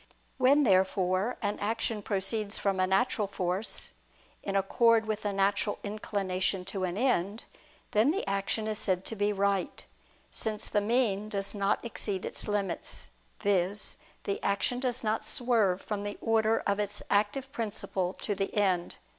[0.39, 3.91] When therefore an action proceeds from a natural force,
[4.41, 7.43] in accord with the natural inclination to an end,
[7.91, 9.83] then the action is said to be right:
[10.31, 13.11] since the mean does not exceed its limits,
[13.43, 13.97] viz.
[14.23, 18.95] the action does not swerve from the order of its active principle to the end.